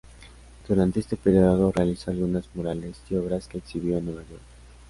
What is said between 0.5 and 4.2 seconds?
Durante este periodo realizó algunos murales, y obras que exhibió en